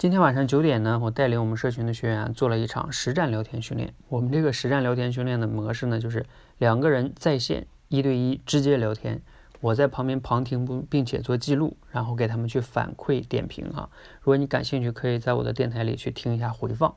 [0.00, 3.92] 今天晚上九点呢，我带领我们社群的学员做了一场实战聊天训练。
[4.08, 6.24] 我们这个实战聊天训练的模式呢，就是
[6.56, 9.20] 两个人在线一对一直接聊天，
[9.60, 13.90] 我在旁边旁听不并且做记录，然后给他们去反馈点评哈。
[14.22, 16.94] 如果你感兴趣，可以在我的电台里去听一下回放。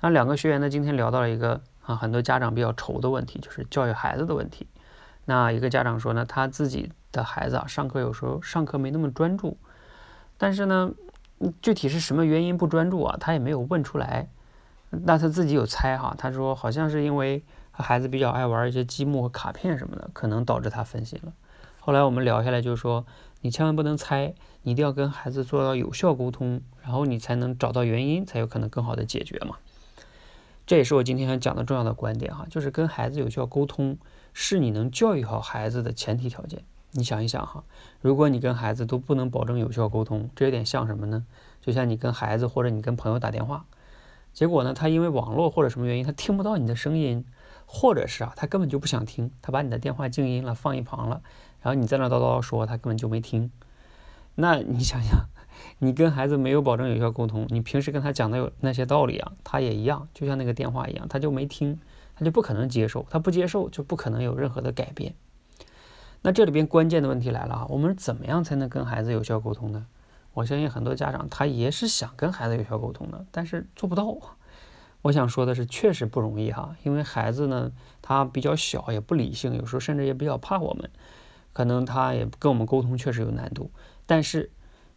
[0.00, 4.66] 那两个学员呢，今天聊到了一个啊很多家长比较愁的问题，就是教育孩子的问题。
[5.26, 9.56] 那一个家长说呢，他自己的孩子啊上课有时候上课没那么专注，
[10.36, 10.90] 但是呢。
[11.62, 13.16] 具体是什么原因不专注啊？
[13.18, 14.28] 他也没有问出来，
[14.90, 16.14] 那他自己有猜哈。
[16.18, 21.32] 他说好像是因为孩子比较爱玩一些积木和卡片什么的，可能导致他分心了。
[21.78, 23.06] 后来我们聊下来就是说，
[23.40, 29.56] 你千万不能猜，你一定要跟孩子做到有效沟通，然后你才能找到原因，才有可能更好的解决嘛。
[30.66, 33.96] 这也是我今天想讲的重要的观点哈，就是跟孩子有效沟通
[34.34, 36.62] 是你能教育好孩子的前提条件。
[36.92, 37.62] 你想一想哈，
[38.00, 41.24] 如果你跟孩子都不能保证有效沟通，这有点像什么呢？
[41.60, 43.64] 就像你跟孩子或者你跟朋友打电话，
[44.32, 47.24] 结果呢，他因为网络或者什么原因，他听不到你的声音，
[47.66, 51.22] 或者是啊，他根本就不想听，他把你的电话静音了，放一旁了，
[51.62, 53.50] 然后你在那叨叨说，他根本就没听。
[54.34, 55.26] 那你想想，
[55.78, 61.78] 你跟孩子没有保证有效沟通，你平时跟他讲的有那些道理啊，他也一样，就像那个电话一样，他就没听，
[62.16, 65.14] 他就不可能接受，他不接受就不可能有任何的改变。
[66.22, 69.86] 那这里边关键的问题来了啊，我们怎么样才能跟孩子有效沟通呢？
[70.34, 74.16] 我相信很多家长他也是想跟孩子有效沟通的，但是做不到。
[75.02, 80.90] 我想说的是，确实不容易哈，因为孩子呢他比较小，也不理性，有时候甚至也比较怕我们，
[81.54, 83.70] 可能他也跟我们沟通确实有难度。
[84.04, 84.50] 但是，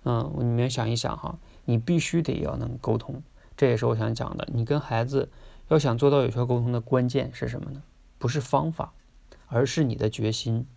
[0.03, 3.23] 嗯，你们想一想哈，你必须得要能沟通，
[3.55, 4.45] 这也是我想讲的。
[4.51, 5.29] 你跟孩子
[5.69, 7.81] 要想做到有效沟通的关键是什么呢？
[8.17, 8.91] 不是方法，
[9.47, 10.67] 而是你的决心。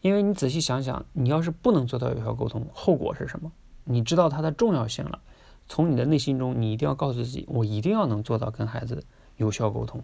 [0.00, 3.52] 因为你仔细想想，你要是不能做到有效沟通，后果是什么？
[3.84, 5.20] 你知道它的重要性了，
[5.68, 9.04] 从你的内心中，你一定要告诉自己，我一定要能做到跟孩子
[9.36, 10.02] 有效沟通。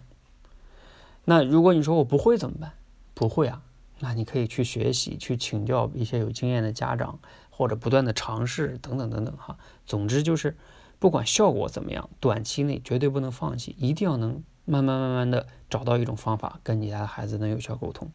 [1.25, 2.73] 那如果你说我不会怎么办？
[3.13, 3.61] 不会啊，
[3.99, 7.19] 那你可以去学习，去请教一些有经验的家长，
[7.49, 9.57] 或者不断的尝试等等等等哈。
[9.85, 10.55] 总之就是，
[10.99, 18.11] 不管效果怎么样，短期内绝对不能放弃，一定要能慢慢慢慢的找到一种方法，跟你家的孩子能有效沟通。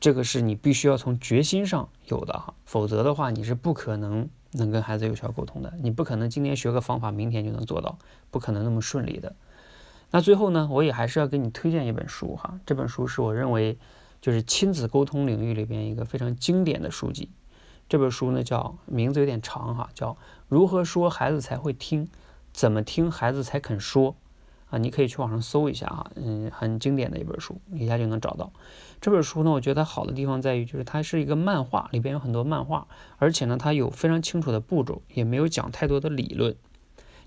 [0.00, 5.72] 这个是你必须要从决心上有的哈，否则的话你是不可能能跟孩子有效沟通的。
[5.80, 7.98] 你不可能今天学个方法，明天就能做到，
[8.30, 9.34] 不可能那么顺利的。
[10.10, 13.78] 那最后呢，我也还是要给你推荐一本书哈，这本书是我认为
[14.20, 17.30] 就是亲子沟通领域里边一个非常经典的书籍。
[17.88, 20.16] 这本书呢叫名字有点长哈，叫
[20.48, 22.08] 如何说孩子才会听，
[22.52, 24.14] 怎么听孩子才肯说。
[24.70, 28.52] 啊，你可以去网上搜一下哈，嗯，很经典的一本书，一下就能找到。
[29.00, 32.86] 这本书呢，我觉得它好的地方在于，就是它是一个漫画，里边有很多漫画，
[33.18, 36.56] 而且呢，它有非常清楚的步骤，也没有讲太多的理论。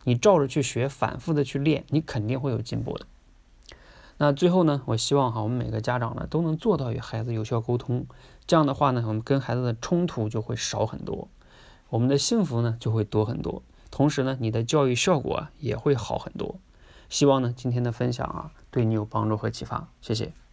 [0.03, 3.05] 你照着去学，反复的去练，你肯定会有进步的。
[4.17, 8.07] 那最后呢，我希望哈，我们每个家长呢都能做到与孩子有效沟通，
[8.47, 11.27] 这样的话呢，我们跟孩子的冲突就会少很多，
[11.89, 13.61] 我们的幸福呢就会多很多，
[13.91, 16.55] 同时呢，你的教育效果也会好很多。
[17.09, 19.87] 希望呢，今天的分享啊，对你有帮助和启发。
[20.01, 20.46] 谢谢。